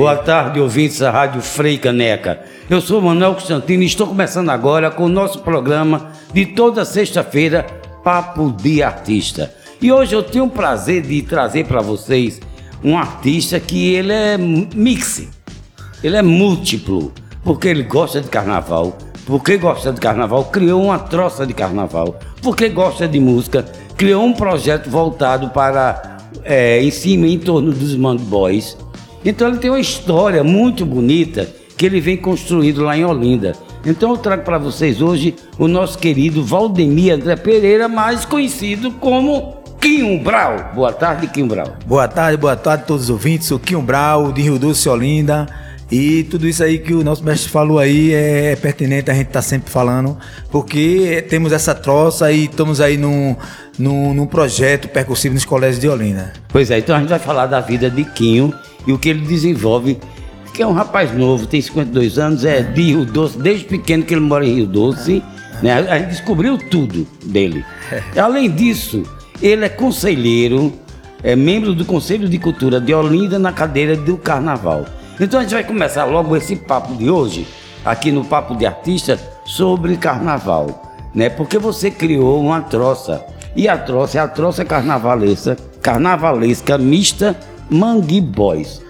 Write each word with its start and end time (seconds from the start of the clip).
Boa 0.00 0.16
tarde, 0.16 0.58
ouvintes 0.58 1.00
da 1.00 1.10
Rádio 1.10 1.42
Frei 1.42 1.76
Caneca. 1.76 2.40
Eu 2.70 2.80
sou 2.80 3.02
Manuel 3.02 3.34
Constantino 3.34 3.82
e 3.82 3.86
estou 3.86 4.06
começando 4.06 4.48
agora 4.48 4.90
com 4.90 5.04
o 5.04 5.08
nosso 5.10 5.40
programa 5.40 6.12
de 6.32 6.46
toda 6.46 6.86
sexta-feira, 6.86 7.66
Papo 8.02 8.50
de 8.50 8.82
Artista. 8.82 9.52
E 9.78 9.92
hoje 9.92 10.14
eu 10.14 10.22
tenho 10.22 10.46
o 10.46 10.50
prazer 10.50 11.02
de 11.02 11.20
trazer 11.20 11.66
para 11.66 11.82
vocês 11.82 12.40
um 12.82 12.96
artista 12.96 13.60
que 13.60 13.92
ele 13.92 14.10
é 14.10 14.38
mix, 14.38 15.28
ele 16.02 16.16
é 16.16 16.22
múltiplo, 16.22 17.12
porque 17.44 17.68
ele 17.68 17.82
gosta 17.82 18.22
de 18.22 18.28
carnaval, 18.30 18.96
porque 19.26 19.58
gosta 19.58 19.92
de 19.92 20.00
carnaval, 20.00 20.46
criou 20.46 20.82
uma 20.82 20.98
troça 20.98 21.46
de 21.46 21.52
carnaval, 21.52 22.18
porque 22.40 22.70
gosta 22.70 23.06
de 23.06 23.20
música, 23.20 23.66
criou 23.98 24.24
um 24.24 24.32
projeto 24.32 24.88
voltado 24.88 25.50
para 25.50 26.16
é, 26.42 26.82
em 26.82 26.90
cima, 26.90 27.26
em 27.26 27.38
torno 27.38 27.70
dos 27.70 27.94
Mand 27.96 28.16
Boys. 28.16 28.78
Então 29.24 29.48
ele 29.48 29.58
tem 29.58 29.70
uma 29.70 29.80
história 29.80 30.42
muito 30.42 30.86
bonita 30.86 31.48
que 31.76 31.86
ele 31.86 32.00
vem 32.00 32.16
construindo 32.16 32.82
lá 32.82 32.96
em 32.96 33.04
Olinda. 33.04 33.52
Então 33.84 34.10
eu 34.10 34.18
trago 34.18 34.44
para 34.44 34.58
vocês 34.58 35.00
hoje 35.00 35.34
o 35.58 35.66
nosso 35.66 35.98
querido 35.98 36.44
Valdemir 36.44 37.14
André 37.14 37.36
Pereira, 37.36 37.88
mais 37.88 38.24
conhecido 38.24 38.90
como 38.92 39.56
Quinho 39.80 40.22
Brau. 40.22 40.72
Boa 40.74 40.92
tarde, 40.92 41.26
Quinho 41.26 41.46
Brau. 41.46 41.76
Boa 41.86 42.06
tarde, 42.06 42.36
boa 42.36 42.56
tarde 42.56 42.82
a 42.82 42.86
todos 42.86 43.04
os 43.04 43.10
ouvintes. 43.10 43.48
Sou 43.48 43.58
Quinho 43.58 43.80
Brau, 43.80 44.32
de 44.32 44.42
Rio 44.42 44.58
Doce, 44.58 44.88
Olinda. 44.88 45.46
E 45.90 46.24
tudo 46.24 46.46
isso 46.46 46.62
aí 46.62 46.78
que 46.78 46.94
o 46.94 47.02
nosso 47.02 47.24
mestre 47.24 47.50
falou 47.50 47.78
aí 47.78 48.12
é 48.12 48.54
pertinente 48.54 49.10
a 49.10 49.14
gente 49.14 49.26
tá 49.26 49.42
sempre 49.42 49.72
falando, 49.72 50.16
porque 50.48 51.26
temos 51.28 51.50
essa 51.50 51.74
troça 51.74 52.30
e 52.30 52.44
estamos 52.44 52.80
aí 52.80 52.96
num, 52.96 53.34
num, 53.76 54.14
num 54.14 54.26
projeto 54.26 54.86
percussivo 54.86 55.34
nos 55.34 55.44
colégios 55.44 55.80
de 55.80 55.88
Olinda. 55.88 56.32
Pois 56.48 56.70
é, 56.70 56.78
então 56.78 56.94
a 56.94 57.00
gente 57.00 57.08
vai 57.08 57.18
falar 57.18 57.46
da 57.46 57.60
vida 57.60 57.90
de 57.90 58.04
Quinho 58.04 58.54
e 58.86 58.92
o 58.92 58.98
que 58.98 59.08
ele 59.08 59.20
desenvolve, 59.20 59.98
que 60.54 60.62
é 60.62 60.66
um 60.66 60.72
rapaz 60.72 61.12
novo, 61.12 61.46
tem 61.46 61.60
52 61.60 62.18
anos, 62.18 62.44
é 62.44 62.62
de 62.62 62.82
Rio 62.82 63.04
Doce, 63.04 63.38
desde 63.38 63.64
pequeno 63.64 64.04
que 64.04 64.14
ele 64.14 64.20
mora 64.20 64.46
em 64.46 64.54
Rio 64.54 64.66
Doce, 64.66 65.22
né? 65.62 65.74
A 65.74 65.98
gente 65.98 66.08
descobriu 66.08 66.58
tudo 66.58 67.06
dele. 67.24 67.64
Além 68.16 68.50
disso, 68.50 69.02
ele 69.42 69.64
é 69.64 69.68
conselheiro, 69.68 70.72
é 71.22 71.36
membro 71.36 71.74
do 71.74 71.84
Conselho 71.84 72.28
de 72.28 72.38
Cultura 72.38 72.80
de 72.80 72.94
Olinda 72.94 73.38
na 73.38 73.52
cadeira 73.52 73.96
do 73.96 74.16
Carnaval. 74.16 74.86
Então 75.20 75.38
a 75.38 75.42
gente 75.42 75.52
vai 75.52 75.64
começar 75.64 76.04
logo 76.04 76.34
esse 76.34 76.56
papo 76.56 76.94
de 76.94 77.10
hoje, 77.10 77.46
aqui 77.84 78.10
no 78.10 78.24
Papo 78.24 78.56
de 78.56 78.64
Artista, 78.64 79.18
sobre 79.44 79.96
carnaval. 79.96 80.82
Né? 81.14 81.28
Porque 81.28 81.58
você 81.58 81.90
criou 81.90 82.40
uma 82.40 82.62
troça. 82.62 83.24
E 83.54 83.68
a 83.68 83.76
troça 83.76 84.18
é 84.18 84.20
a 84.20 84.28
troça 84.28 84.64
carnavalesca, 84.64 85.56
carnavalesca 85.82 86.78
mista 86.78 87.36
Mangue 87.70 88.20
Boys. 88.20 88.82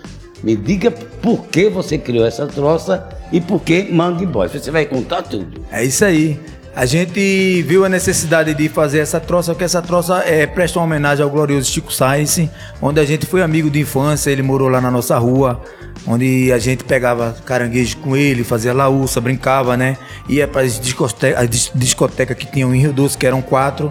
Me 0.42 0.56
diga 0.56 0.90
por 0.90 1.46
que 1.46 1.68
você 1.68 1.98
criou 1.98 2.26
essa 2.26 2.46
troça 2.46 3.06
e 3.30 3.40
por 3.40 3.60
que 3.60 3.84
Mangue 3.92 4.26
Boys. 4.26 4.52
Você 4.52 4.70
vai 4.70 4.86
contar 4.86 5.22
tudo. 5.22 5.60
É 5.70 5.84
isso 5.84 6.04
aí. 6.04 6.40
A 6.74 6.86
gente 6.86 7.62
viu 7.62 7.84
a 7.84 7.88
necessidade 7.88 8.54
de 8.54 8.68
fazer 8.68 9.00
essa 9.00 9.18
troça, 9.18 9.52
porque 9.52 9.64
essa 9.64 9.82
troça 9.82 10.22
é, 10.24 10.46
presta 10.46 10.78
uma 10.78 10.84
homenagem 10.84 11.22
ao 11.22 11.28
glorioso 11.28 11.68
Chico 11.70 11.92
Sainz, 11.92 12.48
onde 12.80 13.00
a 13.00 13.04
gente 13.04 13.26
foi 13.26 13.42
amigo 13.42 13.68
de 13.68 13.80
infância, 13.80 14.30
ele 14.30 14.42
morou 14.42 14.68
lá 14.68 14.80
na 14.80 14.90
nossa 14.90 15.18
rua, 15.18 15.60
onde 16.06 16.52
a 16.52 16.58
gente 16.58 16.84
pegava 16.84 17.36
caranguejo 17.44 17.96
com 17.98 18.16
ele, 18.16 18.44
fazia 18.44 18.72
laúça, 18.72 19.20
brincava, 19.20 19.76
né? 19.76 19.96
Ia 20.28 20.46
para 20.46 20.62
as 20.62 20.78
discotecas 20.78 21.70
discoteca 21.74 22.36
que 22.36 22.46
tinham 22.46 22.72
em 22.72 22.80
Rio 22.80 22.92
Doce, 22.92 23.18
que 23.18 23.26
eram 23.26 23.42
quatro, 23.42 23.90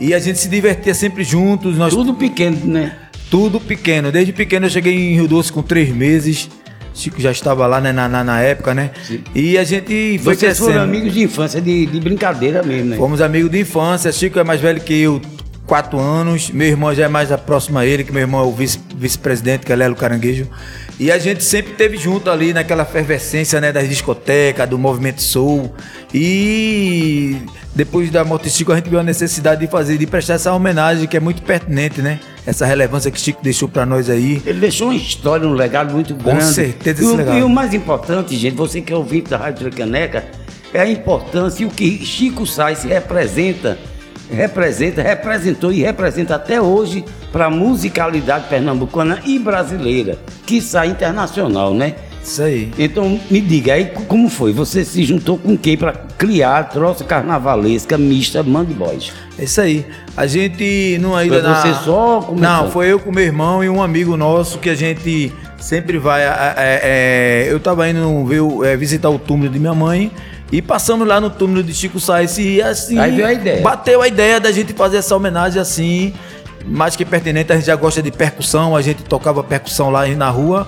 e 0.00 0.14
a 0.14 0.18
gente 0.18 0.38
se 0.38 0.48
divertia 0.48 0.94
sempre 0.94 1.22
juntos. 1.22 1.76
Nós... 1.76 1.92
Tudo 1.92 2.14
pequeno, 2.14 2.58
né? 2.64 2.96
Tudo 3.34 3.58
pequeno. 3.58 4.12
Desde 4.12 4.32
pequeno 4.32 4.66
eu 4.66 4.70
cheguei 4.70 4.94
em 4.94 5.14
Rio 5.14 5.26
Doce 5.26 5.52
com 5.52 5.60
três 5.60 5.88
meses. 5.88 6.48
Chico 6.94 7.20
já 7.20 7.32
estava 7.32 7.66
lá 7.66 7.80
né, 7.80 7.90
na, 7.90 8.08
na, 8.08 8.22
na, 8.22 8.40
época, 8.40 8.72
né? 8.72 8.92
Sim. 9.02 9.24
E 9.34 9.58
a 9.58 9.64
gente 9.64 10.20
foi 10.22 10.36
Vocês 10.36 10.38
crescendo. 10.38 10.66
foram 10.68 10.82
amigos 10.82 11.12
de 11.12 11.22
infância, 11.24 11.60
de, 11.60 11.84
de 11.84 11.98
brincadeira 11.98 12.62
mesmo, 12.62 12.90
né? 12.90 12.96
Fomos 12.96 13.20
amigos 13.20 13.50
de 13.50 13.58
infância. 13.58 14.12
Chico 14.12 14.38
é 14.38 14.44
mais 14.44 14.60
velho 14.60 14.80
que 14.80 14.94
eu, 15.00 15.20
quatro 15.66 15.98
anos. 15.98 16.48
Meu 16.52 16.68
irmão 16.68 16.94
já 16.94 17.06
é 17.06 17.08
mais 17.08 17.28
próximo 17.40 17.76
a 17.76 17.84
ele, 17.84 18.04
que 18.04 18.12
meu 18.12 18.20
irmão 18.20 18.40
é 18.40 18.46
o 18.46 18.52
vice-presidente, 18.52 19.58
vice 19.58 19.66
que 19.66 19.72
é 19.72 19.74
Lelo 19.74 19.96
Caranguejo. 19.96 20.46
E 21.00 21.10
a 21.10 21.18
gente 21.18 21.42
sempre 21.42 21.72
teve 21.72 21.96
junto 21.96 22.30
ali 22.30 22.52
naquela 22.52 22.84
efervescência 22.84 23.60
né, 23.60 23.72
das 23.72 23.88
discotecas, 23.88 24.68
do 24.68 24.78
movimento 24.78 25.20
soul. 25.20 25.74
E 26.14 27.36
depois 27.74 28.12
da 28.12 28.24
morte 28.24 28.44
de 28.44 28.50
Chico, 28.50 28.70
a 28.70 28.76
gente 28.76 28.88
viu 28.88 29.00
a 29.00 29.02
necessidade 29.02 29.60
de 29.60 29.66
fazer, 29.66 29.98
de 29.98 30.06
prestar 30.06 30.34
essa 30.34 30.52
homenagem 30.52 31.08
que 31.08 31.16
é 31.16 31.20
muito 31.20 31.42
pertinente, 31.42 32.00
né? 32.00 32.20
Essa 32.46 32.66
relevância 32.66 33.10
que 33.10 33.18
Chico 33.18 33.42
deixou 33.42 33.68
para 33.68 33.86
nós 33.86 34.10
aí. 34.10 34.42
Ele 34.44 34.60
deixou 34.60 34.88
uma 34.88 34.96
história, 34.96 35.46
um 35.46 35.52
legado 35.52 35.92
muito 35.92 36.14
grande. 36.14 36.44
Com 36.44 36.52
certeza, 36.52 37.02
esse 37.02 37.12
e, 37.12 37.16
legado. 37.16 37.38
E 37.38 37.42
o 37.42 37.48
mais 37.48 37.72
importante, 37.72 38.36
gente, 38.36 38.54
você 38.54 38.80
que 38.80 38.92
é 38.92 38.96
ouvinte 38.96 39.30
da 39.30 39.38
Rádio 39.38 39.70
Caneca, 39.72 40.24
é 40.72 40.80
a 40.80 40.88
importância 40.88 41.62
e 41.62 41.66
o 41.66 41.70
que 41.70 42.04
Chico 42.04 42.46
Sainz 42.46 42.82
representa 42.82 43.78
representa, 44.30 45.02
representou 45.02 45.72
e 45.72 45.82
representa 45.82 46.34
até 46.34 46.60
hoje 46.60 47.04
para 47.32 47.46
a 47.46 47.50
musicalidade 47.50 48.48
pernambucana 48.48 49.20
e 49.24 49.38
brasileira, 49.38 50.18
que 50.46 50.60
sai 50.60 50.88
internacional, 50.88 51.74
né? 51.74 51.94
Isso 52.24 52.42
aí. 52.42 52.72
Então, 52.78 53.20
me 53.30 53.38
diga 53.38 53.74
aí 53.74 53.92
como 54.08 54.30
foi? 54.30 54.50
Você 54.54 54.82
se 54.82 55.04
juntou 55.04 55.36
com 55.36 55.58
quem 55.58 55.76
para 55.76 55.92
criar 55.92 56.58
a 56.58 56.64
troça 56.64 57.04
carnavalesca 57.04 57.98
mista 57.98 58.42
Mangue 58.42 58.72
Boys? 58.72 59.12
Isso 59.38 59.60
aí. 59.60 59.86
A 60.16 60.26
gente 60.26 60.98
não 61.02 61.14
ainda. 61.14 61.42
Foi 61.42 61.54
você 61.54 61.68
na... 61.68 61.74
só? 61.74 62.20
Começou? 62.22 62.36
Não, 62.38 62.70
foi 62.70 62.90
eu 62.90 62.98
com 62.98 63.12
meu 63.12 63.24
irmão 63.24 63.62
e 63.62 63.68
um 63.68 63.82
amigo 63.82 64.16
nosso 64.16 64.58
que 64.58 64.70
a 64.70 64.74
gente 64.74 65.30
sempre 65.58 65.98
vai. 65.98 66.22
É, 66.22 66.54
é, 66.56 67.46
eu 67.50 67.60
tava 67.60 67.86
indo 67.88 68.24
ver, 68.24 68.40
é, 68.68 68.76
visitar 68.76 69.10
o 69.10 69.18
túmulo 69.18 69.50
de 69.50 69.58
minha 69.58 69.74
mãe. 69.74 70.10
E 70.50 70.62
passamos 70.62 71.06
lá 71.06 71.20
no 71.20 71.28
túmulo 71.28 71.62
de 71.62 71.74
Chico 71.74 72.00
Sainz 72.00 72.38
e 72.38 72.62
assim. 72.62 72.98
Aí 72.98 73.10
veio 73.10 73.26
a 73.26 73.32
ideia. 73.34 73.60
Bateu 73.60 74.00
a 74.00 74.08
ideia 74.08 74.40
da 74.40 74.50
gente 74.50 74.72
fazer 74.72 74.96
essa 74.96 75.14
homenagem 75.14 75.60
assim. 75.60 76.14
Mais 76.64 76.96
que 76.96 77.04
pertinente, 77.04 77.52
a 77.52 77.56
gente 77.56 77.66
já 77.66 77.76
gosta 77.76 78.02
de 78.02 78.10
percussão, 78.10 78.74
a 78.74 78.80
gente 78.80 79.02
tocava 79.02 79.44
percussão 79.44 79.90
lá 79.90 80.06
na 80.06 80.30
rua. 80.30 80.66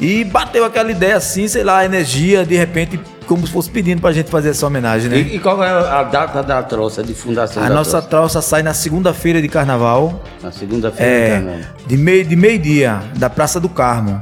E 0.00 0.24
bateu 0.24 0.64
aquela 0.64 0.90
ideia 0.90 1.16
assim, 1.16 1.46
sei 1.46 1.62
lá, 1.62 1.84
energia, 1.84 2.44
de 2.44 2.56
repente, 2.56 3.00
como 3.26 3.46
se 3.46 3.52
fosse 3.52 3.70
pedindo 3.70 4.00
pra 4.00 4.12
gente 4.12 4.30
fazer 4.30 4.50
essa 4.50 4.66
homenagem, 4.66 5.08
né? 5.08 5.18
E, 5.18 5.36
e 5.36 5.38
qual 5.38 5.62
é 5.62 5.70
a 5.70 6.02
data 6.02 6.42
da 6.42 6.62
troça, 6.62 7.02
de 7.02 7.14
fundação 7.14 7.62
A 7.62 7.68
nossa 7.70 8.02
troça? 8.02 8.08
troça 8.08 8.42
sai 8.42 8.62
na 8.62 8.74
segunda-feira 8.74 9.40
de 9.40 9.48
carnaval. 9.48 10.22
Na 10.42 10.52
segunda-feira 10.52 11.12
é, 11.12 11.24
de 11.24 11.30
carnaval. 11.32 11.60
De 11.86 11.96
meio-dia, 11.96 12.28
de 12.28 12.36
meio 12.36 13.00
da 13.16 13.30
Praça 13.30 13.60
do 13.60 13.68
Carmo. 13.68 14.20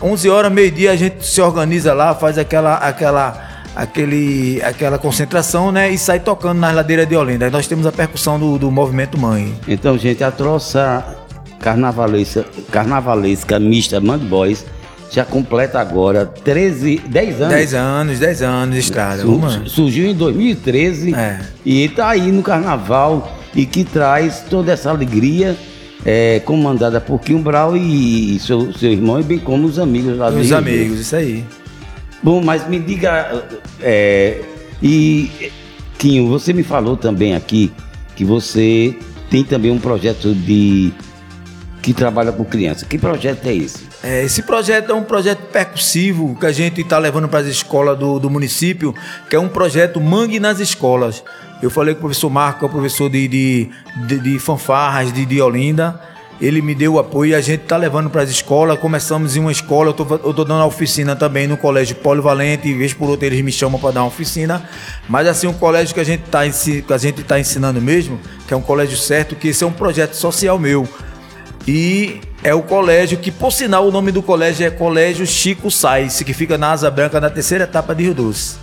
11 0.00 0.28
horas, 0.28 0.52
meio-dia, 0.52 0.92
a 0.92 0.96
gente 0.96 1.26
se 1.26 1.40
organiza 1.40 1.94
lá, 1.94 2.14
faz 2.14 2.38
aquela, 2.38 2.76
aquela 2.76 3.50
aquele, 3.74 4.60
aquela 4.62 4.98
concentração, 4.98 5.72
né? 5.72 5.90
E 5.90 5.98
sai 5.98 6.20
tocando 6.20 6.58
nas 6.58 6.74
ladeiras 6.74 7.08
de 7.08 7.16
Olinda. 7.16 7.46
Aí 7.46 7.50
nós 7.50 7.66
temos 7.66 7.86
a 7.86 7.92
percussão 7.92 8.38
do, 8.38 8.58
do 8.58 8.70
movimento 8.70 9.18
mãe. 9.18 9.54
Então, 9.66 9.96
gente, 9.96 10.22
a 10.22 10.30
troça 10.30 11.04
carnavalesca, 11.58 12.44
carnavalesca 12.70 13.58
mista 13.58 14.00
Mand 14.00 14.18
Boys 14.18 14.64
já 15.12 15.26
completa 15.26 15.78
agora 15.78 16.24
13, 16.24 17.02
10 17.06 17.40
anos. 17.42 17.54
10 17.54 17.74
anos, 17.74 18.18
10 18.18 18.42
anos 18.42 18.74
de 18.74 18.80
estrada. 18.80 19.22
Sur, 19.22 19.68
surgiu 19.68 20.06
em 20.06 20.14
2013 20.14 21.14
é. 21.14 21.40
e 21.64 21.84
está 21.84 22.08
aí 22.08 22.32
no 22.32 22.42
carnaval 22.42 23.38
e 23.54 23.66
que 23.66 23.84
traz 23.84 24.42
toda 24.48 24.72
essa 24.72 24.90
alegria. 24.90 25.56
É, 26.04 26.40
comandada 26.40 27.00
por 27.00 27.20
Kim 27.20 27.40
Brau 27.40 27.76
e, 27.76 28.34
e 28.34 28.40
seu, 28.40 28.72
seu 28.72 28.90
irmão, 28.90 29.20
e 29.20 29.22
bem 29.22 29.38
como 29.38 29.68
os 29.68 29.78
amigos 29.78 30.18
lá 30.18 30.30
Os 30.30 30.50
amigos, 30.50 30.98
isso 30.98 31.14
aí. 31.14 31.44
Bom, 32.20 32.42
mas 32.42 32.66
me 32.66 32.80
diga, 32.80 33.44
é, 33.80 34.40
e 34.82 35.30
Quinho, 35.98 36.28
você 36.28 36.52
me 36.52 36.64
falou 36.64 36.96
também 36.96 37.36
aqui 37.36 37.70
que 38.16 38.24
você 38.24 38.96
tem 39.30 39.44
também 39.44 39.70
um 39.70 39.78
projeto 39.78 40.34
de 40.34 40.92
que 41.82 41.92
trabalha 41.92 42.30
com 42.30 42.44
crianças. 42.44 42.84
Que 42.84 42.96
projeto 42.96 43.46
é 43.46 43.54
esse? 43.54 43.86
É, 44.02 44.24
esse 44.24 44.42
projeto 44.42 44.92
é 44.92 44.94
um 44.94 45.02
projeto 45.02 45.40
percussivo 45.50 46.36
que 46.38 46.46
a 46.46 46.52
gente 46.52 46.80
está 46.80 46.96
levando 46.98 47.28
para 47.28 47.40
as 47.40 47.46
escolas 47.46 47.98
do, 47.98 48.18
do, 48.20 48.30
município, 48.30 48.94
que 49.28 49.34
é 49.34 49.40
um 49.40 49.48
projeto 49.48 50.00
Mangue 50.00 50.38
nas 50.38 50.60
Escolas. 50.60 51.22
Eu 51.60 51.70
falei 51.70 51.94
com 51.94 51.98
o 51.98 52.02
professor 52.02 52.30
Marco, 52.30 52.60
que 52.60 52.64
é 52.64 52.68
o 52.68 52.70
professor 52.70 53.10
de, 53.10 53.28
de, 53.28 53.70
de, 54.06 54.18
de 54.18 54.38
fanfarras 54.38 55.12
de, 55.12 55.26
de 55.26 55.42
Olinda 55.42 56.00
ele 56.42 56.60
me 56.60 56.74
deu 56.74 56.94
o 56.94 56.98
apoio 56.98 57.30
e 57.30 57.34
a 57.36 57.40
gente 57.40 57.62
está 57.62 57.76
levando 57.76 58.10
para 58.10 58.22
as 58.22 58.28
escolas. 58.28 58.76
Começamos 58.80 59.36
em 59.36 59.40
uma 59.40 59.52
escola, 59.52 59.94
eu 59.96 60.30
estou 60.30 60.44
dando 60.44 60.64
oficina 60.64 61.14
também 61.14 61.46
no 61.46 61.56
colégio 61.56 61.94
polivalente, 61.94 62.66
e 62.66 62.74
vez 62.74 62.92
por 62.92 63.08
outra 63.08 63.26
eles 63.26 63.40
me 63.42 63.52
chamam 63.52 63.78
para 63.78 63.92
dar 63.92 64.00
uma 64.00 64.08
oficina. 64.08 64.60
Mas 65.08 65.28
assim, 65.28 65.46
um 65.46 65.52
colégio 65.52 65.94
que 65.94 66.00
a 66.00 66.04
gente 66.04 66.24
está 66.24 66.40
tá 67.28 67.38
ensinando 67.38 67.80
mesmo, 67.80 68.18
que 68.48 68.52
é 68.52 68.56
um 68.56 68.60
colégio 68.60 68.96
certo, 68.96 69.36
que 69.36 69.48
esse 69.48 69.62
é 69.62 69.66
um 69.66 69.72
projeto 69.72 70.14
social 70.14 70.58
meu. 70.58 70.88
E 71.66 72.20
é 72.42 72.54
o 72.54 72.62
colégio 72.62 73.18
que, 73.18 73.30
por 73.30 73.52
sinal, 73.52 73.86
o 73.86 73.92
nome 73.92 74.10
do 74.10 74.22
colégio 74.22 74.66
é 74.66 74.70
Colégio 74.70 75.26
Chico 75.26 75.70
Sainz, 75.70 76.22
que 76.22 76.34
fica 76.34 76.58
na 76.58 76.72
Asa 76.72 76.90
Branca, 76.90 77.20
na 77.20 77.30
terceira 77.30 77.64
etapa 77.64 77.94
de 77.94 78.04
Rio 78.04 78.14
Doce. 78.14 78.56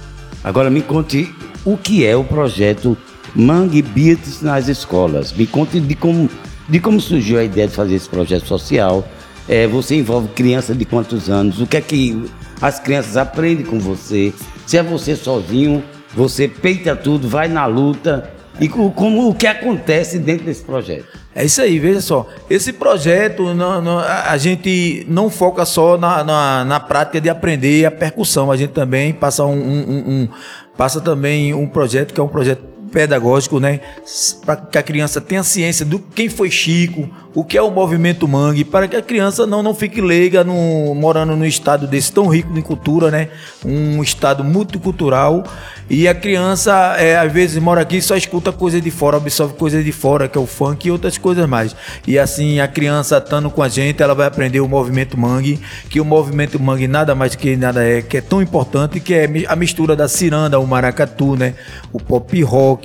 Agora 0.44 0.70
me 0.70 0.82
conte 0.82 1.34
o 1.64 1.78
que 1.78 2.06
é 2.06 2.16
o 2.16 2.24
projeto 2.24 2.98
Mangue 3.36 3.82
Beats 3.82 4.42
nas 4.42 4.68
escolas. 4.68 5.32
Me 5.32 5.48
conte 5.48 5.80
de 5.80 5.96
como 5.96 6.30
de 6.68 6.80
como 6.80 7.02
surgiu 7.02 7.40
a 7.40 7.44
ideia 7.44 7.68
de 7.68 7.74
fazer 7.74 7.96
esse 7.96 8.08
projeto 8.08 8.48
social, 8.48 9.08
É, 9.48 9.66
você 9.66 9.96
envolve 9.96 10.28
criança 10.28 10.76
de 10.76 10.86
quantos 10.86 11.28
anos? 11.28 11.60
O 11.60 11.66
que 11.66 11.76
é 11.78 11.82
que 11.82 12.24
as 12.62 12.80
crianças 12.80 13.18
aprendem 13.18 13.66
com 13.66 13.80
você? 13.80 14.32
Se 14.68 14.78
é 14.78 14.84
você 14.84 15.16
sozinho, 15.16 15.84
você 16.14 16.48
peita 16.48 16.96
tudo, 16.96 17.28
vai 17.28 17.48
na 17.48 17.66
luta. 17.66 18.32
E 18.60 18.70
como 18.70 19.28
o 19.28 19.34
que 19.34 19.48
acontece 19.48 20.20
dentro 20.20 20.46
desse 20.46 20.64
projeto? 20.64 21.08
É 21.40 21.46
isso 21.46 21.62
aí, 21.62 21.80
veja 21.80 22.02
só. 22.02 22.28
Esse 22.50 22.74
projeto, 22.74 23.54
não, 23.54 23.82
não, 23.82 23.98
a 23.98 24.36
gente 24.38 25.06
não 25.08 25.30
foca 25.30 25.64
só 25.64 25.98
na, 25.98 26.22
na, 26.22 26.66
na, 26.66 26.80
prática 26.82 27.22
de 27.22 27.30
aprender 27.30 27.86
a 27.86 27.92
percussão. 27.92 28.52
A 28.52 28.58
gente 28.58 28.72
também 28.72 29.14
passa 29.14 29.46
um, 29.46 29.54
um, 29.54 30.04
um, 30.06 30.30
passa 30.76 31.00
também 31.00 31.54
um 31.54 31.66
projeto 31.66 32.14
que 32.14 32.20
é 32.20 32.24
um 32.24 32.28
projeto 32.28 32.62
pedagógico, 32.92 33.60
né? 33.60 33.80
Para 34.46 34.56
que 34.58 34.78
a 34.78 34.84
criança 34.84 35.22
tenha 35.22 35.44
ciência 35.44 35.86
do 35.86 36.00
quem 36.00 36.30
foi 36.30 36.50
Chico, 36.50 37.10
o 37.34 37.44
que 37.44 37.58
é 37.58 37.62
o 37.62 37.72
movimento 37.72 38.28
mangue, 38.28 38.64
para 38.64 38.88
que 38.88 38.96
a 38.96 39.02
criança 39.02 39.46
não, 39.46 39.62
não 39.62 39.74
fique 39.74 40.02
leiga 40.02 40.44
no, 40.44 40.96
morando 40.96 41.36
num 41.36 41.46
estado 41.46 41.88
desse 41.88 42.12
tão 42.12 42.28
rico 42.28 42.58
em 42.58 42.62
cultura, 42.62 43.12
né? 43.12 43.30
Um 43.64 44.02
estado 44.02 44.44
multicultural. 44.44 45.44
E 45.90 46.08
a 46.08 46.14
criança, 46.14 46.96
é, 47.00 47.18
às 47.18 47.32
vezes, 47.32 47.58
mora 47.62 47.82
aqui 47.82 47.98
e 47.98 48.02
só 48.02 48.16
escuta 48.16 48.52
coisa 48.52 48.80
de 48.80 48.92
fora, 48.92 49.18
absorve 49.18 49.56
coisa 49.56 49.84
de 49.84 49.92
fora, 49.92 50.28
que 50.28 50.38
é 50.38 50.42
o 50.42 50.46
funk 50.46 50.88
e 50.88 50.92
outras 50.92 51.18
coisas 51.18 51.48
mais. 51.50 51.76
E 52.06 52.20
assim, 52.20 52.60
a 52.60 52.68
criança 52.68 53.18
estando 53.18 53.50
com 53.50 53.64
a 53.64 53.68
gente, 53.68 54.04
ela 54.04 54.14
vai 54.14 54.28
aprender 54.28 54.60
o 54.60 54.68
movimento 54.68 55.18
mangue, 55.18 55.60
que 55.90 56.00
o 56.00 56.06
movimento 56.06 56.60
mangue 56.60 56.88
nada 56.88 57.16
mais 57.16 57.34
que 57.36 57.56
nada 57.56 57.84
é, 57.84 58.04
que 58.04 58.18
é 58.18 58.22
tão 58.22 58.40
importante, 58.40 59.00
que 59.00 59.16
é 59.16 59.28
a 59.48 59.56
mistura 59.56 59.96
da 59.96 60.08
ciranda, 60.08 60.60
o 60.60 60.68
maracatu, 60.68 61.36
né? 61.36 61.56
O 61.92 62.00
pop 62.00 62.40
rock, 62.44 62.79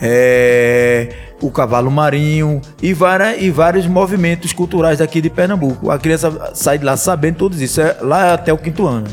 é, 0.00 1.12
o 1.40 1.50
cavalo 1.50 1.90
marinho 1.90 2.60
e, 2.82 2.92
várias, 2.92 3.42
e 3.42 3.50
vários 3.50 3.86
movimentos 3.86 4.52
culturais 4.52 4.98
daqui 4.98 5.20
de 5.20 5.30
Pernambuco. 5.30 5.90
A 5.90 5.98
criança 5.98 6.52
sai 6.54 6.78
de 6.78 6.84
lá 6.84 6.96
sabendo 6.96 7.36
tudo 7.36 7.62
isso, 7.62 7.80
é 7.80 7.96
lá 8.00 8.34
até 8.34 8.52
o 8.52 8.58
quinto 8.58 8.86
ano. 8.86 9.06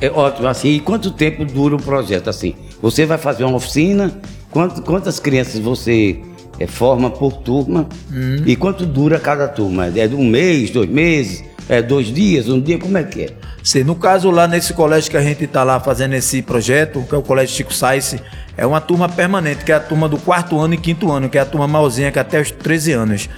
É 0.00 0.10
ótimo, 0.10 0.48
assim, 0.48 0.68
e 0.68 0.80
quanto 0.80 1.10
tempo 1.10 1.44
dura 1.44 1.76
o 1.76 1.82
projeto, 1.82 2.28
assim? 2.30 2.54
Você 2.80 3.04
vai 3.04 3.18
fazer 3.18 3.44
uma 3.44 3.56
oficina, 3.56 4.12
quanto, 4.50 4.82
quantas 4.82 5.20
crianças 5.20 5.60
você 5.60 6.20
é, 6.58 6.66
forma 6.66 7.10
por 7.10 7.32
turma 7.34 7.86
hum. 8.12 8.42
e 8.46 8.56
quanto 8.56 8.86
dura 8.86 9.18
cada 9.18 9.46
turma? 9.48 9.86
É 9.86 10.06
de 10.06 10.14
um 10.14 10.24
mês, 10.24 10.70
dois 10.70 10.88
meses, 10.88 11.44
é 11.68 11.82
dois 11.82 12.06
dias, 12.06 12.48
um 12.48 12.60
dia, 12.60 12.78
como 12.78 12.96
é 12.96 13.04
que 13.04 13.22
é? 13.22 13.30
Sim, 13.64 13.82
no 13.82 13.94
caso 13.94 14.30
lá 14.30 14.46
nesse 14.46 14.74
colégio 14.74 15.10
que 15.10 15.16
a 15.16 15.22
gente 15.22 15.44
está 15.44 15.64
lá 15.64 15.80
fazendo 15.80 16.12
esse 16.12 16.42
projeto, 16.42 17.02
que 17.08 17.14
é 17.14 17.18
o 17.18 17.22
Colégio 17.22 17.56
Chico 17.56 17.72
Sainz, 17.72 18.14
é 18.58 18.66
uma 18.66 18.78
turma 18.78 19.08
permanente, 19.08 19.64
que 19.64 19.72
é 19.72 19.74
a 19.74 19.80
turma 19.80 20.06
do 20.06 20.18
quarto 20.18 20.60
ano 20.60 20.74
e 20.74 20.76
quinto 20.76 21.10
ano, 21.10 21.30
que 21.30 21.38
é 21.38 21.40
a 21.40 21.46
turma 21.46 21.66
malzinha, 21.66 22.12
que 22.12 22.18
é 22.18 22.22
até 22.22 22.38
os 22.38 22.50
13 22.50 22.92
anos. 22.92 23.30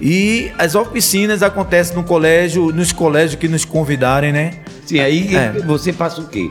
E 0.00 0.52
as 0.56 0.76
oficinas 0.76 1.42
acontecem 1.42 1.96
no 1.96 2.04
colégio, 2.04 2.70
nos 2.72 2.92
colégios 2.92 3.34
que 3.34 3.48
nos 3.48 3.64
convidarem, 3.64 4.32
né? 4.32 4.52
Sim, 4.86 5.00
aí 5.00 5.34
é. 5.34 5.50
você 5.66 5.92
passa 5.92 6.20
o 6.20 6.28
quê? 6.28 6.48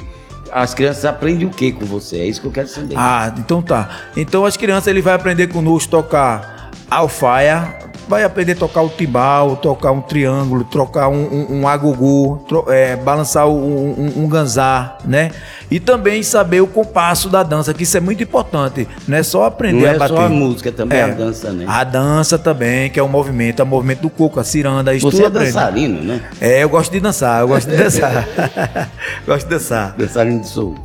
As 0.51 0.73
crianças 0.73 1.05
aprendem 1.05 1.47
o 1.47 1.49
que 1.49 1.71
com 1.71 1.85
você? 1.85 2.17
É 2.17 2.25
isso 2.25 2.41
que 2.41 2.47
eu 2.47 2.51
quero 2.51 2.67
saber. 2.67 2.95
Ah, 2.97 3.33
então 3.37 3.61
tá. 3.61 3.89
Então 4.17 4.43
as 4.43 4.57
crianças 4.57 4.87
ele 4.87 5.01
vai 5.01 5.13
aprender 5.13 5.47
conosco 5.47 5.89
tocar 5.89 6.71
alfaia, 6.91 7.73
vai 8.07 8.23
aprender 8.23 8.53
a 8.53 8.55
tocar 8.55 8.81
o 8.81 8.89
timbal, 8.89 9.57
tocar 9.57 9.91
um 9.91 10.01
triângulo, 10.01 10.63
trocar 10.63 11.09
um, 11.09 11.15
um, 11.15 11.59
um 11.59 11.67
agugu, 11.67 12.43
tro, 12.47 12.65
é, 12.71 12.95
balançar 12.95 13.47
um, 13.47 13.53
um, 13.53 14.23
um 14.23 14.27
ganzá, 14.27 14.97
né? 15.05 15.31
E 15.69 15.79
também 15.79 16.23
saber 16.23 16.61
o 16.61 16.67
compasso 16.67 17.29
da 17.29 17.43
dança, 17.43 17.73
que 17.73 17.83
isso 17.83 17.97
é 17.97 17.99
muito 17.99 18.23
importante. 18.23 18.87
Não 19.07 19.17
é 19.17 19.23
só 19.23 19.43
aprender 19.43 19.87
Não 19.87 19.95
a 19.95 19.99
bater. 19.99 20.13
Não 20.13 20.21
é 20.21 20.21
só 20.21 20.25
a 20.25 20.29
música, 20.29 20.71
também 20.71 20.97
é, 20.97 21.03
a 21.03 21.07
dança, 21.07 21.51
né? 21.51 21.65
A 21.67 21.83
dança 21.83 22.37
também, 22.37 22.89
que 22.89 22.99
é 22.99 23.03
o 23.03 23.09
movimento, 23.09 23.61
é 23.61 23.63
o 23.63 23.67
movimento 23.67 24.01
do 24.01 24.09
coco, 24.09 24.39
a 24.39 24.43
ciranda, 24.43 24.93
isso 24.95 25.09
Você 25.11 25.25
é 25.25 25.29
dançarino, 25.29 26.01
né? 26.01 26.21
É, 26.39 26.63
eu 26.63 26.69
gosto 26.69 26.91
de 26.91 26.99
dançar, 26.99 27.41
eu 27.41 27.49
gosto 27.49 27.69
de 27.69 27.75
dançar. 27.75 28.27
gosto 29.27 29.45
de 29.45 29.53
dançar. 29.53 29.95
Dançarino 29.97 30.39
de 30.39 30.47
soul. 30.47 30.75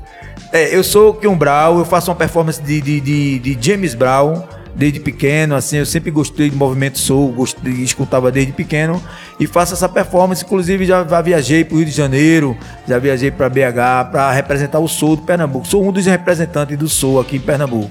É, 0.53 0.77
eu 0.77 0.83
sou 0.83 1.11
o 1.11 1.15
Kion 1.15 1.37
Brown, 1.37 1.79
eu 1.79 1.85
faço 1.85 2.11
uma 2.11 2.17
performance 2.17 2.61
de, 2.61 2.81
de, 2.81 3.01
de, 3.01 3.39
de 3.39 3.59
James 3.61 3.95
Brown 3.95 4.43
desde 4.75 5.01
pequeno, 5.01 5.55
assim, 5.55 5.77
eu 5.77 5.87
sempre 5.87 6.11
gostei 6.11 6.49
de 6.49 6.57
movimento 6.57 6.99
soul, 6.99 7.33
gostei, 7.33 7.73
escutava 7.75 8.31
desde 8.33 8.53
pequeno 8.53 9.03
e 9.39 9.47
faço 9.47 9.75
essa 9.75 9.89
performance, 9.89 10.45
inclusive 10.45 10.85
já, 10.85 11.05
já 11.05 11.21
viajei 11.21 11.65
para 11.65 11.75
o 11.75 11.79
Rio 11.79 11.87
de 11.87 11.93
Janeiro, 11.93 12.57
já 12.89 12.99
viajei 12.99 13.31
para 13.31 13.49
BH 13.49 14.11
para 14.11 14.33
representar 14.33 14.79
o 14.79 14.89
soul 14.89 15.17
do 15.17 15.23
Pernambuco. 15.23 15.67
Sou 15.67 15.87
um 15.87 15.93
dos 15.93 16.07
representantes 16.07 16.77
do 16.79 16.89
soul 16.89 17.21
aqui 17.21 17.37
em 17.37 17.41
Pernambuco. 17.41 17.91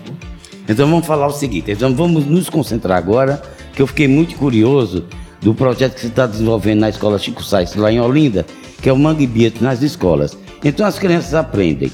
Então 0.68 0.88
vamos 0.88 1.06
falar 1.06 1.28
o 1.28 1.31
seguinte, 1.31 1.72
então 1.72 1.94
vamos 1.94 2.25
nos 2.25 2.50
concentrar 2.50 2.98
agora, 2.98 3.42
que 3.74 3.81
eu 3.81 3.88
fiquei 3.88 4.07
muito 4.07 4.36
curioso 4.36 5.06
do 5.42 5.54
projeto 5.54 5.95
que 5.95 6.01
você 6.01 6.07
está 6.07 6.28
desenvolvendo 6.28 6.80
na 6.80 6.89
escola 6.89 7.18
Chico 7.18 7.44
Sainz, 7.44 7.75
lá 7.75 7.92
em 7.92 8.00
Olinda, 8.00 8.45
que 8.81 8.88
é 8.88 8.94
o 8.94 8.98
Mangue 8.98 9.28
Beat 9.28 9.60
nas 9.60 9.81
escolas. 9.81 10.38
Então 10.63 10.86
as 10.86 10.98
crianças 11.00 11.33
aprendem 11.33 11.92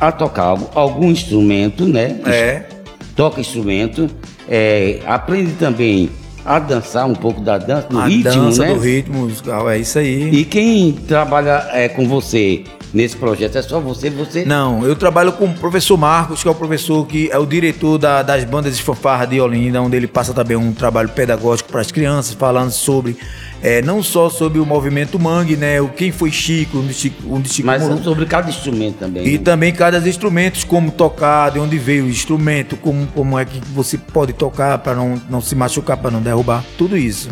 a 0.00 0.10
tocar 0.10 0.56
algum 0.74 1.10
instrumento, 1.10 1.86
né? 1.86 2.20
É 2.26 2.79
toca 3.14 3.40
instrumento, 3.40 4.08
é, 4.48 5.00
aprende 5.06 5.52
também 5.52 6.10
a 6.44 6.58
dançar 6.58 7.06
um 7.06 7.14
pouco 7.14 7.40
da 7.40 7.58
dança, 7.58 7.88
do 7.88 7.98
a 7.98 8.06
ritmo, 8.06 8.22
dança 8.22 8.64
né? 8.64 8.74
do 8.74 8.80
ritmo 8.80 9.18
musical, 9.20 9.70
é 9.70 9.78
isso 9.78 9.98
aí. 9.98 10.30
E 10.30 10.44
quem 10.44 10.92
trabalha 10.92 11.68
é, 11.72 11.88
com 11.88 12.08
você 12.08 12.64
nesse 12.92 13.16
projeto 13.16 13.56
é 13.56 13.62
só 13.62 13.80
você, 13.80 14.10
você? 14.10 14.44
Não, 14.44 14.84
eu 14.84 14.96
trabalho 14.96 15.32
com 15.32 15.46
o 15.46 15.54
professor 15.54 15.96
Marcos, 15.96 16.42
que 16.42 16.48
é 16.48 16.50
o 16.50 16.54
professor 16.54 17.06
que 17.06 17.30
é 17.30 17.38
o 17.38 17.46
diretor 17.46 17.98
da, 17.98 18.22
das 18.22 18.44
bandas 18.44 18.76
de 18.76 18.82
fanfarra 18.82 19.26
de 19.26 19.40
Olinda, 19.40 19.80
onde 19.80 19.96
ele 19.96 20.06
passa 20.06 20.32
também 20.32 20.56
um 20.56 20.72
trabalho 20.72 21.08
pedagógico 21.08 21.70
para 21.70 21.80
as 21.80 21.90
crianças, 21.92 22.34
falando 22.34 22.70
sobre 22.70 23.16
é, 23.62 23.82
não 23.82 24.02
só 24.02 24.30
sobre 24.30 24.58
o 24.58 24.64
movimento 24.64 25.18
mangue, 25.18 25.56
né? 25.56 25.80
O 25.80 25.88
quem 25.88 26.10
foi 26.10 26.30
Chico, 26.30 26.78
onde 26.78 26.94
Chico, 26.94 27.22
onde 27.30 27.48
Chico 27.48 27.66
Mas 27.66 27.82
morou. 27.82 28.02
sobre 28.02 28.24
cada 28.24 28.48
instrumento 28.48 28.96
também. 28.98 29.26
E 29.26 29.32
né? 29.32 29.38
também 29.38 29.72
cada 29.72 29.98
instrumento, 30.08 30.66
como 30.66 30.90
tocar, 30.90 31.50
de 31.50 31.58
onde 31.58 31.78
veio 31.78 32.04
o 32.04 32.08
instrumento, 32.08 32.76
como, 32.76 33.06
como 33.08 33.38
é 33.38 33.44
que 33.44 33.60
você 33.74 33.98
pode 33.98 34.32
tocar 34.32 34.78
para 34.78 34.94
não, 34.94 35.20
não 35.28 35.40
se 35.40 35.54
machucar, 35.54 35.98
para 35.98 36.10
não 36.10 36.22
derrubar, 36.22 36.64
tudo 36.78 36.96
isso. 36.96 37.28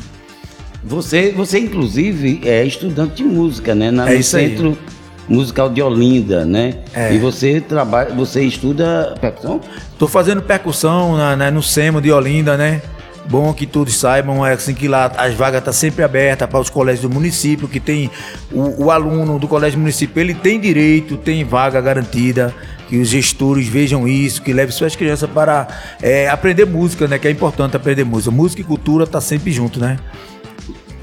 Você, 0.84 1.32
você 1.32 1.58
inclusive 1.58 2.40
é 2.44 2.64
estudante 2.64 3.16
de 3.16 3.24
música, 3.24 3.74
né? 3.74 3.90
Na, 3.90 4.10
é 4.10 4.16
no 4.16 4.22
centro 4.22 4.68
aí. 4.68 4.97
Musical 5.28 5.68
de 5.68 5.82
Olinda, 5.82 6.44
né? 6.44 6.74
É. 6.94 7.12
E 7.12 7.18
você 7.18 7.60
trabalha, 7.60 8.14
você 8.14 8.42
estuda 8.42 9.14
percussão? 9.20 9.60
Estou 9.92 10.08
fazendo 10.08 10.42
percussão 10.42 11.16
na, 11.16 11.36
na, 11.36 11.50
no 11.50 11.62
SEMO 11.62 12.00
de 12.00 12.10
Olinda, 12.10 12.56
né? 12.56 12.80
Bom 13.28 13.52
que 13.52 13.66
todos 13.66 13.94
saibam, 13.94 14.46
é 14.46 14.54
assim 14.54 14.72
que 14.72 14.88
lá 14.88 15.12
as 15.18 15.34
vagas 15.34 15.58
estão 15.58 15.72
tá 15.72 15.78
sempre 15.78 16.02
abertas 16.02 16.48
para 16.48 16.60
os 16.60 16.70
colégios 16.70 17.02
do 17.02 17.10
município, 17.10 17.68
que 17.68 17.78
tem 17.78 18.10
o, 18.50 18.86
o, 18.86 18.90
aluno 18.90 19.38
do 19.38 19.46
colégio 19.46 19.78
municipal, 19.78 20.22
ele 20.22 20.32
tem 20.32 20.58
direito, 20.58 21.18
tem 21.18 21.44
vaga 21.44 21.78
garantida, 21.78 22.54
que 22.88 22.96
os 22.96 23.08
gestores 23.08 23.68
vejam 23.68 24.08
isso, 24.08 24.40
que 24.40 24.50
leve 24.50 24.72
suas 24.72 24.96
crianças 24.96 25.28
para 25.28 25.68
é, 26.00 26.26
aprender 26.26 26.64
música, 26.64 27.06
né? 27.06 27.18
Que 27.18 27.28
é 27.28 27.30
importante 27.30 27.76
aprender 27.76 28.02
música. 28.02 28.30
Música 28.30 28.62
e 28.62 28.64
cultura 28.64 29.06
tá 29.06 29.20
sempre 29.20 29.52
junto, 29.52 29.78
né? 29.78 29.98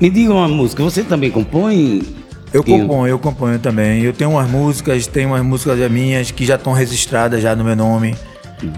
Me 0.01 0.09
diga 0.09 0.33
uma 0.33 0.47
música, 0.47 0.81
você 0.83 1.03
também 1.03 1.29
compõe? 1.29 2.24
Eu 2.55 2.63
componho, 2.63 3.07
eu 3.07 3.19
componho 3.19 3.59
também. 3.59 4.01
Eu 4.01 4.13
tenho 4.13 4.31
umas 4.31 4.49
músicas, 4.49 5.07
tenho 5.07 5.29
umas 5.29 5.43
músicas 5.43 5.91
minhas 5.91 6.31
que 6.31 6.45
já 6.45 6.55
estão 6.55 6.71
registradas 6.71 7.41
já 7.41 7.53
no 7.53 7.65
meu 7.65 7.75
nome, 7.75 8.15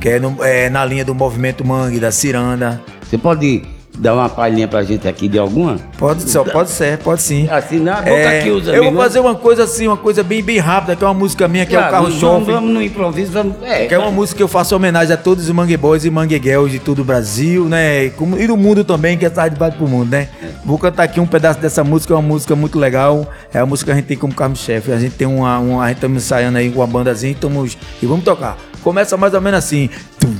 que 0.01 0.09
é, 0.09 0.19
no, 0.19 0.43
é 0.43 0.67
na 0.67 0.83
linha 0.83 1.05
do 1.05 1.13
movimento 1.13 1.63
Mangue, 1.63 1.99
da 1.99 2.11
Ciranda. 2.11 2.81
Você 3.03 3.19
pode 3.19 3.76
dar 3.97 4.13
uma 4.13 4.29
palhinha 4.29 4.67
pra 4.67 4.83
gente 4.83 5.07
aqui 5.07 5.27
de 5.27 5.39
alguma? 5.39 5.77
Pode 5.97 6.23
ser, 6.23 6.43
pode 6.51 6.69
ser, 6.69 6.97
pode 6.99 7.21
sim. 7.21 7.47
Assim, 7.49 7.79
na 7.79 7.95
boca 7.95 8.09
é, 8.09 8.39
aqui 8.39 8.49
os 8.49 8.67
Eu 8.67 8.85
vou 8.85 8.95
fazer 8.95 9.19
uma 9.19 9.35
coisa 9.35 9.63
assim, 9.63 9.87
uma 9.87 9.97
coisa 9.97 10.23
bem, 10.23 10.43
bem 10.43 10.59
rápida, 10.59 10.95
que 10.95 11.03
é 11.03 11.07
uma 11.07 11.13
música 11.13 11.47
minha, 11.47 11.65
que 11.65 11.71
claro, 11.71 11.85
é 11.85 11.89
o 11.89 11.91
Carro 11.91 12.11
Shopping. 12.11 12.51
Vamos 12.51 12.73
no 12.73 12.81
improviso, 12.81 13.31
vamos. 13.31 13.55
É, 13.63 13.85
que 13.87 13.93
é 13.93 13.97
uma 13.97 14.11
música 14.11 14.37
que 14.37 14.43
eu 14.43 14.47
faço 14.47 14.75
homenagem 14.75 15.13
a 15.13 15.17
todos 15.17 15.45
os 15.45 15.51
Mangue 15.51 15.77
Boys 15.77 16.05
e 16.05 16.09
Mangue 16.09 16.39
Girls 16.41 16.71
de 16.71 16.79
todo 16.79 17.01
o 17.01 17.03
Brasil, 17.03 17.65
né? 17.65 18.05
E 18.05 18.47
do 18.47 18.55
mundo 18.55 18.83
também, 18.83 19.17
que 19.17 19.25
é 19.25 19.29
tarde 19.29 19.55
de 19.55 19.59
bate 19.59 19.77
pro 19.77 19.87
mundo, 19.87 20.11
né? 20.11 20.27
É. 20.41 20.47
Vou 20.63 20.77
cantar 20.77 21.03
aqui 21.03 21.19
um 21.19 21.27
pedaço 21.27 21.59
dessa 21.59 21.83
música, 21.83 22.13
é 22.13 22.15
uma 22.15 22.21
música 22.21 22.55
muito 22.55 22.77
legal. 22.77 23.27
É 23.53 23.59
a 23.59 23.65
música 23.65 23.91
que 23.91 23.91
a 23.93 23.95
gente 23.95 24.05
tem 24.05 24.17
como 24.17 24.33
carro-chefe. 24.33 24.91
A 24.91 24.99
gente 24.99 25.15
tem 25.15 25.27
uma, 25.27 25.57
uma. 25.59 25.83
A 25.83 25.87
gente 25.89 25.99
tá 25.99 26.07
ensaiando 26.07 26.57
aí 26.57 26.69
com 26.69 26.79
uma 26.79 26.87
bandazinha, 26.87 27.33
estamos. 27.33 27.77
E 28.01 28.05
vamos 28.05 28.23
tocar. 28.23 28.57
Começa 28.83 29.17
mais 29.17 29.33
ou 29.33 29.41
menos 29.41 29.57
assim. 29.57 29.89
Tum, 30.19 30.35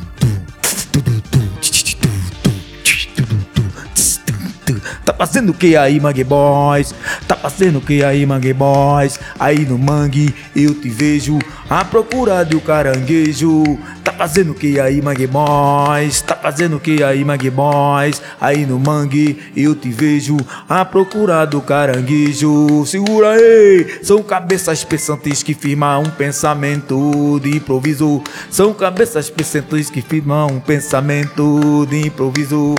fazendo 5.14 5.52
o 5.52 5.54
que 5.54 5.76
aí, 5.76 6.00
Mangue 6.00 6.24
Boys? 6.24 6.94
Tá 7.28 7.36
fazendo 7.36 7.80
o 7.80 7.82
que 7.82 8.04
aí, 8.04 8.26
Mangue 8.26 8.54
Boys? 8.54 9.20
Aí 9.40 9.66
no 9.66 9.78
Mangue 9.78 10.34
eu 10.56 10.74
te 10.74 10.90
vejo 10.90 11.40
à 11.70 11.86
procura 11.86 12.44
do 12.44 12.60
caranguejo. 12.60 13.64
Tá 14.04 14.12
fazendo 14.12 14.52
o 14.52 14.56
que 14.56 14.80
aí, 14.80 15.02
Mangue 15.02 15.28
Boys? 15.28 16.22
Tá 16.22 16.36
fazendo 16.36 16.78
o 16.78 16.80
que 16.80 17.04
aí, 17.04 17.24
Mangue 17.24 17.50
Boys? 17.50 18.22
Aí 18.40 18.66
no 18.66 18.80
Mangue 18.80 19.40
eu 19.56 19.76
te 19.76 19.90
vejo 19.90 20.38
à 20.68 20.84
procura 20.84 21.46
do 21.46 21.62
caranguejo. 21.62 22.86
Segura 22.86 23.32
aí! 23.32 24.00
São 24.04 24.22
cabeças 24.24 24.84
pensantes 24.84 25.44
que 25.44 25.54
firmam 25.54 26.04
um 26.04 26.10
pensamento 26.10 27.40
de 27.42 27.58
improviso. 27.58 28.22
São 28.50 28.74
cabeças 28.74 29.30
pensantes 29.30 29.90
que 29.90 30.02
firmam 30.02 30.48
um 30.48 30.60
pensamento 30.60 31.86
de 31.90 32.08
improviso. 32.08 32.76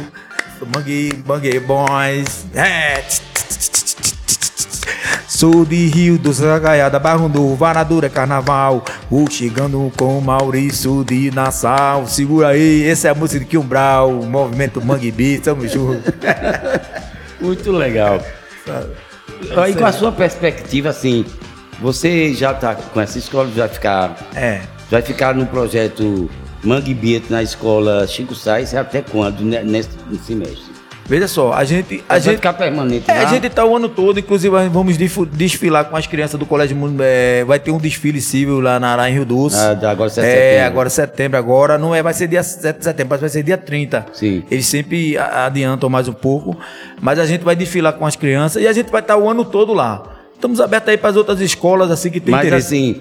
Mangue, 0.67 1.23
Mangue 1.27 1.61
Boys. 1.61 2.47
É. 2.55 3.03
Sou 5.27 5.65
de 5.65 5.87
Rio 5.87 6.19
dos 6.19 6.37
Zagaiada, 6.39 6.99
Barro 6.99 7.29
Novo, 7.29 7.55
Varadura, 7.55 8.09
Carnaval. 8.09 8.85
Vou 9.09 9.31
chegando 9.31 9.93
com 9.97 10.21
Maurício 10.21 11.05
de 11.05 11.31
Nassau. 11.31 12.07
Segura 12.07 12.49
aí, 12.49 12.89
essa 12.89 13.09
é 13.09 13.11
a 13.11 13.15
música 13.15 13.41
de 13.41 13.47
Quiumbral, 13.47 14.11
movimento 14.25 14.85
Mangue 14.85 15.13
Beat, 15.13 15.43
tamo 15.45 15.69
junto. 15.69 16.13
Muito 17.41 17.71
legal. 17.71 18.21
Aí 19.63 19.75
com 19.75 19.85
a 19.85 19.93
sua 19.93 20.11
perspectiva, 20.11 20.89
assim, 20.89 21.25
você 21.81 22.35
já 22.35 22.51
está 22.51 22.75
com 22.75 23.01
essa 23.01 23.19
escola, 23.19 23.49
vai 23.55 23.69
ficar, 23.69 24.17
É. 24.35 24.63
vai 24.91 25.03
ficar 25.03 25.35
no 25.37 25.47
projeto 25.47 26.29
Mangue 26.63 26.95
Beat 26.95 27.31
na 27.31 27.43
escola 27.43 28.07
Chico 28.07 28.35
Sainz 28.35 28.75
até 28.75 29.01
quando, 29.03 29.41
né, 29.45 29.63
nesse 29.63 29.89
semestre? 30.27 30.69
Veja 31.07 31.27
só, 31.27 31.55
a 31.55 31.65
gente. 31.65 32.05
A 32.07 32.19
gente 32.19 32.37
ficar 32.37 32.53
permanente 32.53 33.11
É, 33.11 33.21
a 33.21 33.25
gente 33.25 33.49
tá 33.49 33.65
o 33.65 33.75
ano 33.75 33.89
todo, 33.89 34.21
inclusive 34.21 34.55
vamos 34.69 34.99
desfilar 35.33 35.87
com 35.87 35.97
as 35.97 36.07
crianças 36.07 36.39
do 36.39 36.45
Colégio 36.45 36.77
Mundo. 36.77 37.01
é, 37.03 37.45
vai 37.45 37.59
ter 37.59 37.71
um 37.71 37.79
desfile 37.79 38.21
civil 38.21 38.61
lá, 38.61 38.79
na, 38.79 38.95
lá 38.95 39.09
em 39.09 39.15
Rio 39.15 39.25
Doce. 39.25 39.57
Ah, 39.57 39.71
agora 39.91 40.11
7 40.11 40.23
de 40.23 40.31
É, 40.31 40.35
setembro. 40.35 40.67
agora 40.67 40.91
setembro, 40.91 41.39
agora 41.39 41.79
não 41.79 41.95
é, 41.95 42.03
vai 42.03 42.13
ser 42.13 42.29
dia 42.29 42.43
7 42.43 42.77
de 42.81 42.85
setembro, 42.85 43.09
mas 43.13 43.21
vai 43.23 43.31
ser 43.31 43.43
dia 43.43 43.57
30. 43.57 44.05
Sim. 44.13 44.43
Eles 44.51 44.67
sempre 44.67 45.17
adiantam 45.17 45.89
mais 45.89 46.09
um 46.09 46.13
pouco, 46.13 46.55
mas 47.01 47.19
a 47.19 47.25
gente 47.25 47.43
vai 47.43 47.57
desfilar 47.57 47.95
com 47.95 48.05
as 48.05 48.15
crianças 48.15 48.63
e 48.63 48.69
a 48.69 48.73
gente 48.75 48.91
vai 48.91 49.01
estar 49.01 49.17
o 49.17 49.31
ano 49.31 49.47
todo 49.47 49.73
lá. 49.73 50.03
Estamos 50.35 50.61
abertos 50.61 50.91
aí 50.91 50.99
para 50.99 51.09
as 51.09 51.17
outras 51.17 51.41
escolas 51.41 51.91
assim 51.91 52.11
que 52.11 52.21
tem 52.21 52.33
Mas 52.33 52.45
interesse. 52.47 52.67
assim, 52.75 53.01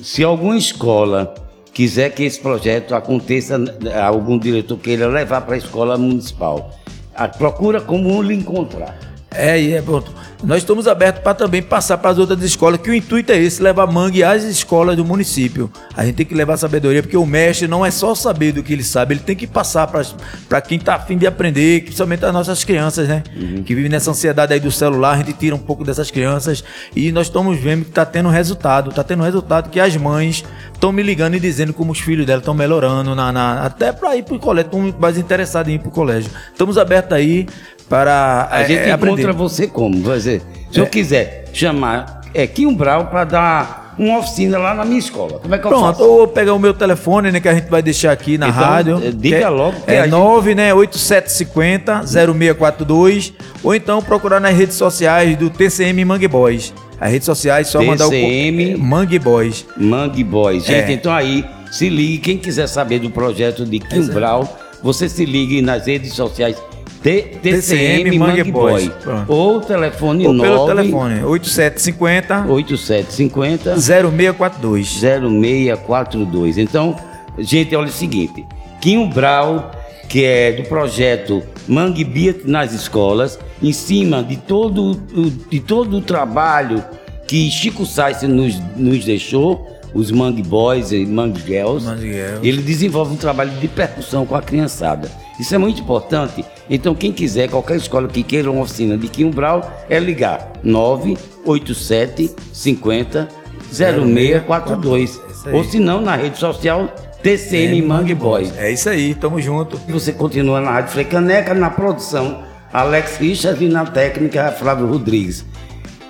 se 0.00 0.22
alguma 0.22 0.56
escola 0.56 1.34
quiser 1.72 2.14
que 2.14 2.24
esse 2.24 2.40
projeto 2.40 2.94
aconteça, 2.94 3.56
algum 4.04 4.38
diretor 4.38 4.78
queira 4.78 5.06
levar 5.08 5.42
para 5.42 5.54
a 5.54 5.58
escola 5.58 5.96
municipal, 5.98 6.70
a- 7.14 7.28
procura 7.28 7.80
como 7.80 8.22
lhe 8.22 8.34
encontrar. 8.34 8.98
É, 9.40 9.60
e 9.60 9.72
é 9.74 9.82
pronto. 9.82 10.12
Nós 10.42 10.58
estamos 10.58 10.88
abertos 10.88 11.22
para 11.22 11.34
também 11.34 11.62
passar 11.62 11.98
para 11.98 12.10
as 12.10 12.18
outras 12.18 12.42
escolas, 12.42 12.80
que 12.80 12.88
o 12.90 12.94
intuito 12.94 13.30
é 13.30 13.36
esse, 13.38 13.62
levar 13.62 13.86
mangue 13.86 14.24
às 14.24 14.42
escolas 14.42 14.96
do 14.96 15.04
município. 15.04 15.70
A 15.94 16.02
gente 16.04 16.14
tem 16.14 16.24
que 16.24 16.34
levar 16.34 16.56
sabedoria, 16.56 17.02
porque 17.02 17.16
o 17.16 17.26
mestre 17.26 17.68
não 17.68 17.84
é 17.84 17.90
só 17.90 18.14
saber 18.14 18.52
do 18.52 18.62
que 18.62 18.72
ele 18.72 18.82
sabe, 18.82 19.14
ele 19.14 19.20
tem 19.20 19.36
que 19.36 19.46
passar 19.46 19.86
para 19.86 20.60
quem 20.62 20.78
está 20.78 20.94
afim 20.94 21.18
de 21.18 21.26
aprender, 21.26 21.82
principalmente 21.82 22.24
as 22.24 22.32
nossas 22.32 22.64
crianças, 22.64 23.06
né? 23.06 23.22
Que 23.66 23.74
vivem 23.74 23.90
nessa 23.90 24.10
ansiedade 24.12 24.54
aí 24.54 24.60
do 24.60 24.70
celular, 24.70 25.12
a 25.14 25.16
gente 25.18 25.34
tira 25.34 25.54
um 25.54 25.58
pouco 25.58 25.84
dessas 25.84 26.10
crianças 26.10 26.64
e 26.96 27.12
nós 27.12 27.26
estamos 27.26 27.58
vendo 27.58 27.82
que 27.84 27.90
está 27.90 28.06
tendo 28.06 28.30
resultado, 28.30 28.88
está 28.90 29.04
tendo 29.04 29.22
resultado 29.22 29.68
que 29.68 29.78
as 29.78 29.94
mães 29.96 30.42
estão 30.72 30.90
me 30.90 31.02
ligando 31.02 31.34
e 31.34 31.40
dizendo 31.40 31.74
como 31.74 31.92
os 31.92 31.98
filhos 32.00 32.24
dela 32.24 32.38
estão 32.38 32.54
melhorando, 32.54 33.14
na, 33.14 33.30
na- 33.30 33.62
até 33.66 33.92
para 33.92 34.16
ir 34.16 34.22
para 34.22 34.36
o 34.36 34.38
colégio, 34.38 34.68
estão 34.68 34.94
mais 34.98 35.18
interessados 35.18 35.70
em 35.70 35.74
ir 35.76 35.78
para 35.80 35.88
o 35.88 35.92
colégio. 35.92 36.30
Estamos 36.50 36.78
abertos 36.78 37.12
aí 37.12 37.46
para 37.90 38.48
A 38.50 38.60
é, 38.62 38.66
gente 38.66 38.88
é, 38.88 38.92
aprender. 38.92 39.20
encontra 39.22 39.32
você 39.34 39.66
como? 39.66 40.00
Dizer, 40.00 40.40
se 40.72 40.78
eu 40.80 40.84
É. 40.84 40.86
quiser 40.88 41.50
chamar 41.52 42.20
é, 42.32 42.46
Kim 42.46 42.72
Brau 42.72 43.06
para 43.08 43.24
dar 43.24 43.94
uma 43.98 44.18
oficina 44.20 44.56
lá 44.56 44.72
na 44.72 44.84
minha 44.84 44.98
escola, 45.00 45.40
como 45.40 45.52
é 45.54 45.58
que 45.58 45.66
eu 45.66 45.68
Pronto, 45.68 45.84
faço? 45.98 46.04
ou 46.04 46.26
pegar 46.28 46.54
o 46.54 46.58
meu 46.58 46.72
telefone, 46.72 47.30
né, 47.32 47.40
que 47.40 47.48
a 47.48 47.54
gente 47.54 47.68
vai 47.68 47.82
deixar 47.82 48.12
aqui 48.12 48.38
na 48.38 48.48
Então, 48.48 48.60
rádio. 48.62 49.12
diga 49.12 49.38
que 49.38 49.42
é- 49.44 49.48
logo 49.48 49.80
que 49.80 49.90
É 49.90 50.02
gente- 50.02 50.10
9, 50.10 50.54
né, 50.54 50.72
8750 50.72 52.06
0642, 52.06 53.32
ou 53.62 53.74
então 53.74 54.00
procurar 54.00 54.40
nas 54.40 54.54
redes 54.56 54.76
sociais 54.76 55.36
do 55.36 55.50
TCM 55.50 56.04
Mangue 56.04 56.28
Boys. 56.28 56.72
As 57.00 57.10
redes 57.10 57.26
sociais 57.26 57.66
só 57.68 57.82
mandar 57.82 58.06
o 58.06 58.10
TCM. 58.10 58.72
é, 58.72 58.76
Mangue 58.76 59.18
Boys. 59.18 59.66
Mangue 59.76 60.22
Boys. 60.22 60.64
Gente, 60.64 60.90
É. 60.90 60.92
então 60.92 61.12
aí, 61.12 61.44
se 61.72 61.88
ligue. 61.88 62.18
Quem 62.18 62.38
quiser 62.38 62.68
saber 62.68 63.00
do 63.00 63.10
projeto 63.10 63.64
de 63.66 63.78
Kim 63.80 64.06
Brau, 64.06 64.58
você 64.82 65.08
se 65.08 65.24
ligue 65.24 65.60
nas 65.60 65.86
redes 65.86 66.12
sociais 66.14 66.56
TCM 67.02 68.18
Mangue 68.18 68.50
Boy. 68.52 68.90
Ou 69.28 69.60
telefone 69.60 70.26
Ou 70.26 70.34
pelo 70.38 70.66
9 70.66 70.74
telefone, 70.74 71.24
8750 71.24 72.44
8750 72.48 73.76
0642. 73.80 74.86
0642. 75.00 76.58
Então, 76.58 76.96
gente, 77.38 77.74
olha 77.74 77.88
o 77.88 77.92
seguinte: 77.92 78.44
Quinho 78.80 79.06
Brau, 79.08 79.70
que 80.08 80.24
é 80.24 80.52
do 80.52 80.64
projeto 80.64 81.42
Mangue 81.66 82.04
Beat 82.04 82.44
nas 82.44 82.72
escolas, 82.72 83.38
em 83.62 83.72
cima 83.72 84.22
de 84.22 84.36
todo, 84.36 84.92
o- 85.14 85.30
de 85.50 85.60
todo 85.60 85.96
o 85.96 86.00
trabalho 86.00 86.82
que 87.26 87.50
Chico 87.50 87.86
Sainz 87.86 88.22
nos, 88.22 88.60
nos 88.76 89.04
deixou, 89.04 89.66
os 89.94 90.10
Mangue 90.10 90.42
Boys 90.42 90.92
e 90.92 91.06
Mangue 91.06 91.40
Girls, 91.46 91.86
Mangue 91.86 92.12
Girls. 92.12 92.46
ele 92.46 92.60
desenvolve 92.62 93.12
um 93.14 93.16
trabalho 93.16 93.50
de 93.60 93.68
percussão 93.68 94.26
com 94.26 94.34
a 94.34 94.42
criançada. 94.42 95.10
Isso 95.38 95.54
é 95.54 95.58
muito 95.58 95.80
importante. 95.80 96.44
Então, 96.70 96.94
quem 96.94 97.12
quiser, 97.12 97.50
qualquer 97.50 97.76
escola 97.76 98.06
que 98.06 98.22
queira 98.22 98.48
uma 98.48 98.62
oficina 98.62 98.96
de 98.96 99.08
Quinho 99.08 99.30
Brau, 99.30 99.68
é 99.88 99.98
ligar 99.98 100.52
987 100.62 102.30
50 102.52 103.28
0642. 103.72 105.10
Isso 105.10 105.48
aí. 105.48 105.54
Ou 105.54 105.64
se 105.64 105.80
não, 105.80 106.00
na 106.00 106.14
rede 106.14 106.38
social 106.38 106.88
TCM 107.22 107.82
Mangue 107.82 108.14
Boys. 108.14 108.56
É 108.56 108.70
isso 108.70 108.88
aí, 108.88 109.14
tamo 109.14 109.40
junto. 109.40 109.76
Você 109.88 110.12
continua 110.12 110.60
na 110.60 110.70
Rádio 110.70 110.92
Frecaneca, 110.92 111.52
na 111.52 111.70
produção 111.70 112.42
Alex 112.72 113.16
Richard 113.18 113.64
e 113.64 113.68
na 113.68 113.84
técnica 113.84 114.52
Flávio 114.52 114.86
Rodrigues. 114.86 115.44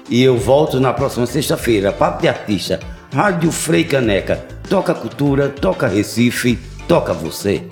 E 0.08 0.22
eu 0.22 0.36
volto 0.36 0.78
na 0.78 0.92
próxima 0.92 1.26
sexta-feira. 1.26 1.92
Papo 1.92 2.20
de 2.20 2.28
Artista, 2.28 2.80
Rádio 3.14 3.50
Freicaneca. 3.50 4.44
Toca 4.68 4.94
cultura, 4.94 5.48
toca 5.48 5.86
Recife, 5.86 6.58
toca 6.86 7.12
você. 7.12 7.62